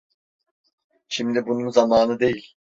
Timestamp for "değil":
2.19-2.53